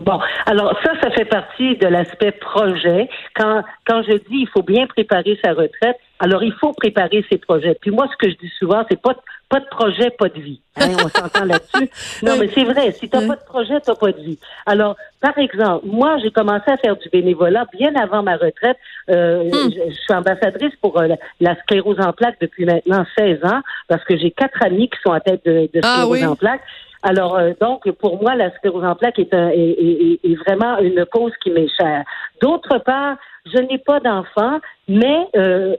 Bon, 0.00 0.18
alors 0.46 0.74
ça, 0.82 0.92
ça 1.02 1.10
fait 1.10 1.26
partie 1.26 1.76
de 1.76 1.86
l'aspect 1.86 2.32
projet. 2.32 3.08
Quand, 3.36 3.62
quand 3.86 4.02
je 4.02 4.12
dis 4.12 4.40
il 4.40 4.48
faut 4.48 4.62
bien 4.62 4.86
préparer 4.86 5.38
sa 5.44 5.52
retraite, 5.52 5.96
alors 6.18 6.42
il 6.42 6.52
faut 6.54 6.72
préparer 6.72 7.24
ses 7.30 7.38
projets. 7.38 7.76
Puis 7.80 7.90
moi, 7.90 8.06
ce 8.10 8.16
que 8.16 8.30
je 8.30 8.36
dis 8.36 8.52
souvent, 8.58 8.82
c'est 8.90 9.00
pas 9.00 9.12
de, 9.12 9.18
pas 9.50 9.60
de 9.60 9.66
projet, 9.66 10.10
pas 10.10 10.28
de 10.28 10.40
vie. 10.40 10.60
Hein, 10.76 10.88
on 11.04 11.08
s'entend 11.08 11.44
là-dessus? 11.44 11.90
Non, 12.22 12.36
mais 12.38 12.48
c'est 12.54 12.64
vrai. 12.64 12.92
Si 12.92 13.08
t'as 13.08 13.26
pas 13.26 13.36
de 13.36 13.44
projet, 13.44 13.80
t'as 13.80 13.94
pas 13.94 14.12
de 14.12 14.20
vie. 14.20 14.38
Alors, 14.66 14.96
par 15.20 15.36
exemple, 15.38 15.86
moi, 15.86 16.16
j'ai 16.22 16.30
commencé 16.30 16.70
à 16.70 16.76
faire 16.76 16.96
du 16.96 17.08
bénévolat 17.08 17.66
bien 17.76 17.94
avant 17.96 18.22
ma 18.22 18.36
retraite. 18.36 18.76
Euh, 19.10 19.44
hmm. 19.44 19.70
je, 19.74 19.94
suis 19.94 20.14
ambassadrice 20.14 20.74
pour 20.80 20.98
euh, 20.98 21.08
la, 21.40 21.56
sclérose 21.62 22.00
en 22.00 22.12
plaques 22.12 22.38
depuis 22.40 22.64
maintenant 22.64 23.04
16 23.18 23.44
ans 23.44 23.60
parce 23.88 24.04
que 24.04 24.16
j'ai 24.16 24.30
quatre 24.30 24.62
amis 24.62 24.88
qui 24.88 24.98
sont 25.02 25.12
à 25.12 25.20
tête 25.20 25.44
de, 25.44 25.68
de 25.72 25.80
ah 25.82 25.94
sclérose 25.94 26.24
en 26.24 26.36
plaques. 26.36 26.62
Alors, 27.02 27.36
euh, 27.36 27.52
donc, 27.60 27.90
pour 27.92 28.22
moi, 28.22 28.34
la 28.34 28.54
sclérose 28.56 28.84
en 28.84 28.94
plaques 28.94 29.18
est, 29.18 29.32
est, 29.32 30.34
vraiment 30.46 30.78
une 30.78 31.04
cause 31.06 31.32
qui 31.42 31.50
m'est 31.50 31.68
chère. 31.74 32.04
D'autre 32.42 32.78
part, 32.78 33.16
je 33.46 33.58
n'ai 33.58 33.78
pas 33.78 34.00
d'enfants, 34.00 34.60
mais 34.86 35.26
euh, 35.34 35.74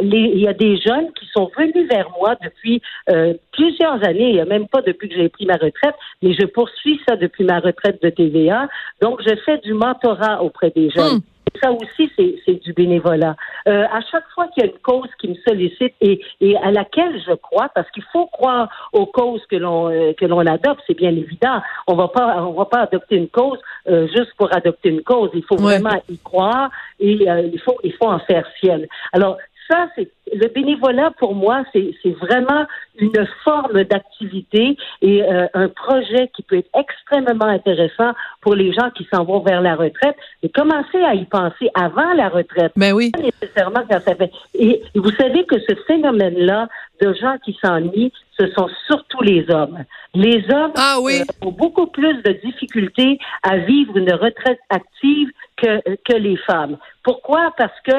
il 0.00 0.40
y 0.40 0.48
a 0.48 0.52
des 0.52 0.76
jeunes 0.78 1.12
qui 1.12 1.26
sont 1.32 1.48
venus 1.56 1.88
vers 1.88 2.10
moi 2.18 2.34
depuis 2.42 2.82
euh, 3.08 3.34
plusieurs 3.52 4.04
années, 4.04 4.30
il 4.30 4.40
a 4.40 4.44
même 4.44 4.66
pas 4.66 4.82
depuis 4.82 5.08
que 5.08 5.14
j'ai 5.14 5.28
pris 5.28 5.46
ma 5.46 5.54
retraite, 5.54 5.94
mais 6.22 6.34
je 6.34 6.44
poursuis 6.46 7.00
ça 7.06 7.14
depuis 7.16 7.44
ma 7.44 7.60
retraite 7.60 8.02
de 8.02 8.10
TVA. 8.10 8.68
Donc, 9.00 9.20
je 9.24 9.34
fais 9.44 9.58
du 9.58 9.74
mentorat 9.74 10.42
auprès 10.42 10.70
des 10.70 10.90
jeunes. 10.90 11.18
Hmm 11.18 11.33
ça 11.62 11.72
aussi, 11.72 12.10
c'est 12.16 12.54
du 12.62 12.72
bénévolat. 12.72 13.36
Euh, 13.68 13.84
à 13.90 14.00
chaque 14.10 14.28
fois 14.34 14.48
qu'il 14.48 14.64
y 14.64 14.66
a 14.66 14.70
une 14.70 14.78
cause 14.78 15.08
qui 15.20 15.28
me 15.28 15.34
sollicite 15.46 15.94
et, 16.00 16.20
et 16.40 16.56
à 16.58 16.70
laquelle 16.70 17.20
je 17.26 17.32
crois, 17.34 17.68
parce 17.74 17.90
qu'il 17.90 18.04
faut 18.12 18.26
croire 18.26 18.68
aux 18.92 19.06
causes 19.06 19.44
que 19.46 19.56
l'on 19.56 19.90
euh, 19.90 20.12
que 20.14 20.26
l'on 20.26 20.40
adopte, 20.40 20.82
c'est 20.86 20.96
bien 20.96 21.10
évident. 21.10 21.62
On 21.86 21.94
va 21.94 22.08
pas 22.08 22.42
on 22.42 22.52
va 22.52 22.66
pas 22.66 22.80
adopter 22.80 23.16
une 23.16 23.28
cause 23.28 23.58
euh, 23.88 24.06
juste 24.08 24.32
pour 24.36 24.54
adopter 24.54 24.90
une 24.90 25.02
cause. 25.02 25.30
Il 25.34 25.44
faut 25.44 25.56
vraiment 25.56 26.00
y 26.08 26.18
croire 26.18 26.70
et 27.00 27.12
il 27.12 27.60
faut 27.60 27.78
il 27.84 27.92
faut 27.94 28.08
en 28.08 28.18
faire 28.20 28.46
ciel. 28.60 28.88
Alors 29.12 29.38
ça, 29.68 29.88
c'est 29.96 30.10
le 30.32 30.48
bénévolat 30.48 31.12
pour 31.18 31.34
moi, 31.34 31.64
c'est 31.72 31.94
vraiment 32.20 32.66
une 32.98 33.26
forme 33.44 33.84
d'activité 33.84 34.76
et 35.02 35.22
euh, 35.22 35.46
un 35.54 35.68
projet 35.68 36.30
qui 36.34 36.42
peut 36.42 36.56
être 36.56 36.70
extrêmement 36.78 37.46
intéressant 37.46 38.12
pour 38.40 38.54
les 38.54 38.72
gens 38.72 38.90
qui 38.90 39.06
s'en 39.12 39.24
vont 39.24 39.40
vers 39.40 39.60
la 39.60 39.74
retraite. 39.74 40.16
Et 40.42 40.48
commencer 40.48 40.98
à 41.04 41.14
y 41.14 41.24
penser 41.24 41.70
avant 41.74 42.12
la 42.14 42.28
retraite. 42.28 42.72
Ben 42.76 42.92
oui. 42.92 43.10
Pas 43.10 43.20
nécessairement 43.20 43.82
quand 43.88 44.00
ça 44.00 44.14
fait. 44.14 44.30
Et 44.54 44.82
vous 44.94 45.10
savez 45.12 45.44
que 45.44 45.58
ce 45.60 45.74
phénomène-là 45.86 46.68
de 47.00 47.12
gens 47.14 47.36
qui 47.44 47.56
s'ennuient, 47.62 48.12
ce 48.38 48.46
sont 48.52 48.68
surtout 48.86 49.22
les 49.22 49.48
hommes. 49.50 49.84
Les 50.14 50.44
hommes 50.50 50.72
ah 50.76 50.98
oui. 51.00 51.20
Euh, 51.20 51.46
ont 51.46 51.52
beaucoup 51.52 51.86
plus 51.86 52.22
de 52.22 52.32
difficultés 52.44 53.18
à 53.42 53.58
vivre 53.58 53.96
une 53.96 54.12
retraite 54.12 54.60
active 54.70 55.28
que, 55.56 55.80
que 56.04 56.16
les 56.16 56.36
femmes. 56.38 56.76
Pourquoi? 57.02 57.52
Parce 57.56 57.78
que 57.84 57.92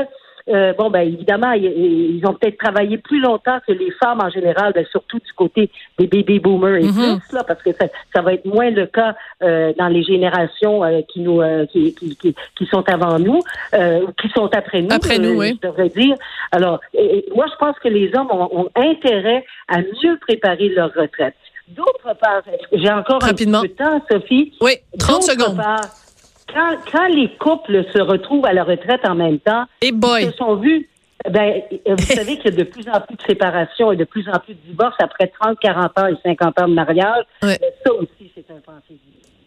euh, 0.47 0.73
bon, 0.73 0.89
ben 0.89 1.01
évidemment, 1.01 1.51
ils, 1.53 2.21
ont 2.25 2.33
peut-être 2.33 2.57
travaillé 2.57 2.97
plus 2.97 3.19
longtemps 3.19 3.59
que 3.65 3.71
les 3.71 3.91
femmes 3.91 4.21
en 4.21 4.29
général, 4.29 4.73
ben, 4.73 4.85
surtout 4.91 5.17
du 5.17 5.33
côté 5.33 5.71
des 5.97 6.07
baby 6.07 6.39
boomers 6.39 6.75
et 6.75 6.83
mm-hmm. 6.83 7.19
plus, 7.19 7.33
là, 7.33 7.43
parce 7.43 7.61
que 7.63 7.71
ça, 7.73 7.85
ça, 8.13 8.21
va 8.21 8.33
être 8.33 8.45
moins 8.45 8.69
le 8.69 8.85
cas 8.85 9.15
euh, 9.41 9.73
dans 9.77 9.87
les 9.87 10.03
générations 10.03 10.83
euh, 10.83 11.01
qui 11.11 11.21
nous 11.21 11.41
qui, 11.71 11.95
qui, 11.95 12.15
qui, 12.15 12.65
sont 12.67 12.87
avant 12.89 13.17
nous, 13.19 13.39
ou 13.73 14.11
qui 14.21 14.29
sont 14.35 14.49
après 14.53 14.81
nous. 14.81 14.91
Après 14.91 15.17
nous, 15.17 15.39
oui. 15.39 15.57
Je 15.61 15.67
devrais 15.67 15.89
dire. 15.89 16.15
Alors, 16.51 16.79
moi, 17.35 17.45
je 17.51 17.55
pense 17.57 17.77
que 17.79 17.87
les 17.87 18.11
hommes 18.15 18.29
ont, 18.31 18.49
ont 18.51 18.69
intérêt 18.75 19.45
à 19.67 19.79
mieux 19.79 20.17
préparer 20.21 20.69
leur 20.69 20.93
retraite. 20.93 21.35
D'autre 21.69 22.13
part, 22.21 22.43
j'ai 22.71 22.91
encore 22.91 23.21
Rapidement. 23.21 23.59
un 23.59 23.61
peu 23.63 23.67
de 23.69 23.73
temps, 23.73 24.01
Sophie. 24.09 24.53
Oui, 24.61 24.73
30 24.99 25.23
secondes 25.23 25.59
quand, 26.53 27.07
les 27.09 27.29
couples 27.37 27.85
se 27.93 27.99
retrouvent 27.99 28.45
à 28.45 28.53
la 28.53 28.63
retraite 28.63 29.01
en 29.07 29.15
même 29.15 29.39
temps, 29.39 29.65
ils 29.81 30.31
se 30.31 30.31
sont 30.37 30.55
vus 30.55 30.87
ben, 31.29 31.61
vous 31.87 31.97
savez 32.03 32.37
qu'il 32.37 32.51
y 32.51 32.53
a 32.53 32.57
de 32.57 32.63
plus 32.63 32.87
en 32.87 33.01
plus 33.01 33.15
de 33.15 33.21
séparations 33.23 33.91
et 33.91 33.95
de 33.95 34.03
plus 34.03 34.29
en 34.29 34.37
plus 34.39 34.53
de 34.53 34.59
divorces 34.67 34.97
après 34.99 35.27
30, 35.27 35.57
40 35.59 35.97
ans 35.97 36.07
et 36.07 36.15
50 36.23 36.59
ans 36.61 36.67
de 36.67 36.73
mariage. 36.73 37.23
Ça 37.41 37.93
aussi, 37.93 38.31
c'est 38.35 38.45
un 38.51 38.59
pensée 38.59 38.99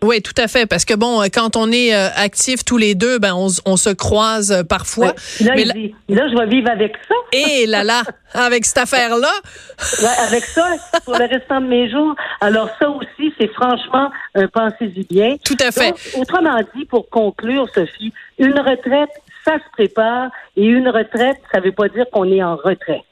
oui, 0.02 0.22
tout 0.22 0.34
à 0.36 0.46
fait, 0.46 0.66
parce 0.66 0.84
que 0.84 0.94
bon, 0.94 1.22
quand 1.32 1.56
on 1.56 1.72
est 1.72 1.92
euh, 1.92 2.08
actifs 2.14 2.64
tous 2.64 2.76
les 2.76 2.94
deux, 2.94 3.18
ben 3.18 3.34
on, 3.34 3.48
on 3.66 3.76
se 3.76 3.90
croise 3.90 4.52
euh, 4.52 4.62
parfois. 4.62 5.14
Là, 5.40 5.52
mais 5.56 5.64
là, 5.64 6.28
je 6.28 6.38
vais 6.38 6.46
vivre 6.46 6.70
avec 6.70 6.94
ça. 7.08 7.14
Et 7.32 7.66
là 7.66 7.82
là, 7.82 8.02
avec 8.32 8.64
cette 8.64 8.78
affaire-là. 8.78 9.30
avec 10.28 10.44
ça, 10.44 10.68
pour 11.04 11.18
le 11.18 11.24
restant 11.24 11.60
de 11.60 11.66
mes 11.66 11.90
jours. 11.90 12.14
Alors 12.40 12.68
ça 12.78 12.88
aussi, 12.90 13.34
c'est 13.40 13.52
franchement 13.52 14.10
un 14.36 14.46
pensée-y 14.46 15.04
bien. 15.04 15.36
Tout 15.44 15.56
à 15.60 15.72
fait. 15.72 15.92
autrement 16.16 16.60
dit, 16.76 16.84
pour 16.84 17.08
conclure, 17.10 17.68
Sophie, 17.74 18.12
une 18.38 18.58
retraite, 18.58 19.10
ça 19.44 19.54
se 19.54 19.70
prépare, 19.72 20.30
et 20.56 20.64
une 20.64 20.88
retraite, 20.88 21.38
ça 21.50 21.58
ne 21.58 21.64
veut 21.64 21.72
pas 21.72 21.88
dire 21.88 22.04
qu'on 22.12 22.30
est 22.30 22.42
en 22.42 22.54
retraite. 22.54 23.02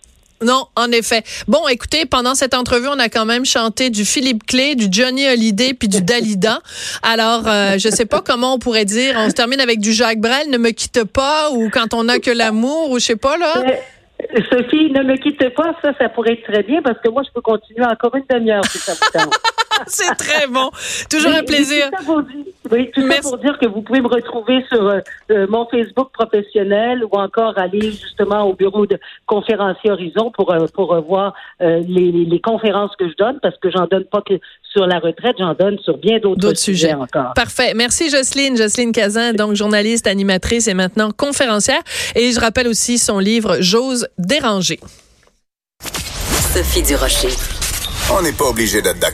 Non, 0.43 0.67
en 0.77 0.93
effet. 0.93 1.23
Bon, 1.49 1.67
écoutez, 1.69 2.05
pendant 2.05 2.35
cette 2.35 2.53
entrevue, 2.53 2.89
on 2.89 2.99
a 2.99 3.09
quand 3.09 3.25
même 3.25 3.47
chanté 3.47 3.89
du 3.89 4.05
Philippe 4.05 4.45
Clé, 4.47 4.75
du 4.75 4.89
Johnny 4.91 5.27
Hallyday 5.27 5.73
puis 5.73 5.89
du 5.89 6.03
Dalida. 6.03 6.61
Alors, 7.03 7.45
euh, 7.47 7.79
je 7.79 7.89
sais 7.89 8.05
pas 8.05 8.21
comment 8.21 8.55
on 8.55 8.59
pourrait 8.59 8.85
dire. 8.85 9.15
On 9.17 9.29
se 9.29 9.35
termine 9.35 9.61
avec 9.61 9.81
du 9.81 9.93
Jacques 9.93 10.21
Brel, 10.21 10.51
ne 10.51 10.59
me 10.59 10.71
quitte 10.71 11.05
pas, 11.05 11.51
ou 11.51 11.71
quand 11.71 11.95
on 11.95 12.09
a 12.09 12.19
que 12.19 12.31
l'amour, 12.31 12.91
ou 12.91 12.99
je 12.99 13.05
sais 13.05 13.17
pas 13.17 13.39
là. 13.39 13.55
Euh, 14.35 14.41
Sophie, 14.51 14.91
ne 14.91 15.03
me 15.03 15.17
quitte 15.17 15.55
pas, 15.55 15.75
ça, 15.83 15.93
ça 15.99 16.09
pourrait 16.09 16.35
être 16.35 16.51
très 16.51 16.63
bien 16.63 16.83
parce 16.83 16.99
que 17.01 17.09
moi, 17.09 17.23
je 17.27 17.33
peux 17.33 17.41
continuer 17.41 17.85
encore 17.85 18.15
une 18.15 18.25
demi-heure 18.29 18.65
si 18.65 18.79
ça 18.79 18.93
vous 18.93 19.31
C'est 19.87 20.15
très 20.17 20.47
bon. 20.47 20.71
Toujours 21.11 21.33
un 21.35 21.43
plaisir. 21.43 21.91
oui, 22.71 22.91
tout 22.95 23.11
ça 23.11 23.21
pour 23.23 23.39
dire 23.39 23.59
que 23.59 23.67
vous 23.67 23.83
pouvez 23.83 24.01
me 24.01 24.09
retrouver 24.09 24.65
sur 24.69 24.87
euh, 24.87 25.01
euh, 25.31 25.47
mon 25.49 25.67
Facebook 25.67 26.11
professionnel 26.13 27.05
ou 27.05 27.17
encore 27.17 27.59
aller 27.59 27.93
justement 27.93 28.43
au 28.45 28.55
bureau 28.55 28.87
de 28.87 28.99
conférencier 29.27 29.91
Horizon 29.91 30.31
pour, 30.31 30.53
euh, 30.53 30.67
pour 30.75 30.95
voir 31.03 31.35
les, 31.61 32.13
les, 32.13 32.41
conférences 32.41 32.95
que 32.99 33.09
je 33.09 33.15
donne 33.17 33.39
parce 33.43 33.57
que 33.59 33.71
j'en 33.71 33.87
donne 33.87 34.05
pas 34.05 34.23
que 34.23 34.35
sur 34.63 34.87
la 34.87 34.99
retraite, 34.99 35.37
j'en 35.39 35.55
donne 35.55 35.79
sur 35.79 35.97
bien 35.97 36.19
d'autres 36.19 36.55
sujets. 36.55 36.93
encore. 36.93 37.33
Parfait. 37.35 37.73
Merci 37.75 38.11
Jocelyne. 38.11 38.57
Jocelyne 38.57 38.93
Cazin, 38.93 39.33
donc 39.33 39.55
journaliste, 39.55 40.07
animatrice 40.07 40.69
et 40.69 40.75
maintenant 40.75 41.11
conférencière. 41.11 41.81
Et 42.15 42.33
je 42.33 42.41
rappelle 42.41 42.69
aussi 42.69 42.99
son 42.99 43.19
livre 43.19 43.57
J'ose 43.61 44.09
déranger. 44.19 44.81
Sophie 46.55 46.83
Durocher. 46.83 47.29
On 48.11 48.23
n'est 48.23 48.33
pas 48.33 48.45
obligé 48.47 48.81
d'être 48.81 48.99
d'accord. 48.99 49.05